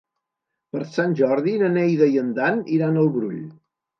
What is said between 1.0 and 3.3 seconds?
Jordi na Neida i en Dan iran al